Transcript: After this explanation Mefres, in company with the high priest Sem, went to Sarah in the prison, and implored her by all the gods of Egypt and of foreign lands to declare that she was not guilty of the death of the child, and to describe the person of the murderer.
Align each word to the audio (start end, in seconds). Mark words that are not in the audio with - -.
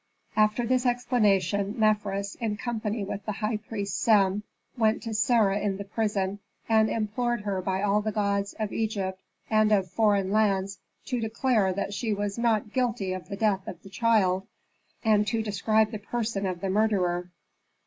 After 0.35 0.65
this 0.65 0.83
explanation 0.87 1.75
Mefres, 1.77 2.33
in 2.37 2.57
company 2.57 3.03
with 3.03 3.23
the 3.27 3.33
high 3.33 3.57
priest 3.57 3.99
Sem, 4.01 4.41
went 4.75 5.03
to 5.03 5.13
Sarah 5.13 5.59
in 5.59 5.77
the 5.77 5.83
prison, 5.83 6.39
and 6.67 6.89
implored 6.89 7.41
her 7.41 7.61
by 7.61 7.83
all 7.83 8.01
the 8.01 8.11
gods 8.11 8.53
of 8.57 8.73
Egypt 8.73 9.21
and 9.47 9.71
of 9.71 9.91
foreign 9.91 10.31
lands 10.31 10.79
to 11.05 11.21
declare 11.21 11.71
that 11.73 11.93
she 11.93 12.13
was 12.15 12.39
not 12.39 12.73
guilty 12.73 13.13
of 13.13 13.29
the 13.29 13.37
death 13.37 13.67
of 13.67 13.83
the 13.83 13.89
child, 13.89 14.47
and 15.05 15.27
to 15.27 15.43
describe 15.43 15.91
the 15.91 15.99
person 15.99 16.47
of 16.47 16.61
the 16.61 16.69
murderer. 16.71 17.29